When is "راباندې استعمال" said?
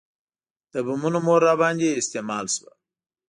1.47-2.45